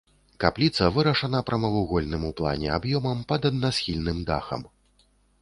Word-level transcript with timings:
Капліца 0.43 0.87
вырашана 0.95 1.41
прамавугольным 1.49 2.23
у 2.31 2.33
плане 2.41 2.73
аб'ёмам 2.79 3.23
пад 3.33 3.41
аднасхільным 3.53 4.17
дахам. 4.33 4.61